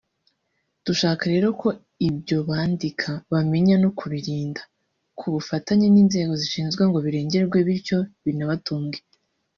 Dushaka 0.85 1.23
rero 1.33 1.47
ko 1.61 1.67
ibyo 2.07 2.37
bandika 2.49 3.09
bamenya 3.33 3.75
no 3.83 3.89
kubirinda 3.97 4.61
ku 5.19 5.25
bufatanye 5.33 5.87
n’inzego 5.89 6.33
zibishinzwe 6.39 6.81
ngo 6.89 6.97
birengerwe 7.05 7.57
bityo 7.67 7.99
binabatunge” 8.25 8.99